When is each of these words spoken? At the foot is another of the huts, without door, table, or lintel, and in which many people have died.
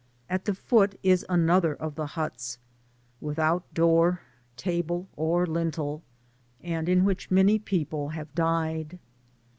At 0.31 0.45
the 0.45 0.55
foot 0.55 0.97
is 1.03 1.23
another 1.29 1.75
of 1.75 1.93
the 1.93 2.07
huts, 2.17 2.57
without 3.19 3.71
door, 3.71 4.21
table, 4.57 5.07
or 5.15 5.45
lintel, 5.45 6.01
and 6.63 6.89
in 6.89 7.05
which 7.05 7.29
many 7.29 7.59
people 7.59 8.09
have 8.09 8.33
died. 8.33 8.97